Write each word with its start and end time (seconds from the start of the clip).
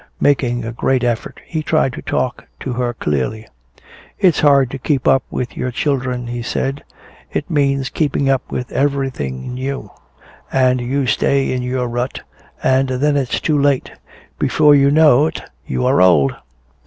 Making 0.19 0.65
a 0.65 0.71
great 0.71 1.03
effort 1.03 1.39
he 1.45 1.61
tried 1.61 1.93
to 1.93 2.01
talk 2.01 2.45
to 2.61 2.73
her 2.73 2.91
clearly. 2.91 3.47
"It's 4.17 4.39
hard 4.39 4.71
to 4.71 4.79
keep 4.79 5.07
up 5.07 5.21
with 5.29 5.55
your 5.55 5.69
children," 5.69 6.25
he 6.25 6.41
said. 6.41 6.83
"It 7.31 7.51
means 7.51 7.89
keeping 7.91 8.27
up 8.27 8.41
with 8.51 8.71
everything 8.71 9.53
new. 9.53 9.91
And 10.51 10.81
you 10.81 11.05
stay 11.05 11.51
in 11.51 11.61
your 11.61 11.87
rut 11.87 12.21
and 12.63 12.89
then 12.89 13.15
it's 13.15 13.39
too 13.39 13.59
late. 13.61 13.91
Before 14.39 14.73
you 14.73 14.89
know 14.89 15.27
it 15.27 15.43
you 15.67 15.85
are 15.85 16.01
old." 16.01 16.33